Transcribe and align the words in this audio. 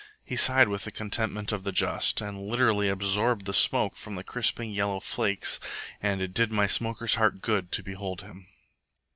He 0.23 0.35
sighed 0.35 0.67
with 0.67 0.83
the 0.85 0.91
contentment 0.91 1.51
of 1.51 1.63
the 1.63 1.71
just, 1.71 2.21
and 2.21 2.47
literally 2.47 2.89
absorbed 2.89 3.45
the 3.45 3.53
smoke 3.53 3.95
from 3.95 4.15
the 4.15 4.23
crisping 4.23 4.71
yellow 4.71 4.99
flakes, 4.99 5.59
and 6.01 6.23
it 6.23 6.33
did 6.33 6.51
my 6.51 6.65
smoker's 6.65 7.13
heart 7.21 7.39
good 7.39 7.71
to 7.73 7.83
behold 7.83 8.21
him. 8.21 8.47